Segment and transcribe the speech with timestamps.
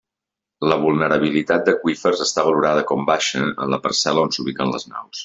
[0.71, 5.19] La vulnerabilitat d'aqüífers està valorada com baixa en la parcel·la on s'ubiquen les naus.